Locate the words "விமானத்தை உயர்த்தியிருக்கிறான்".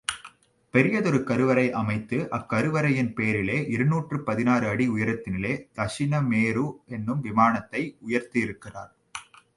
7.21-8.91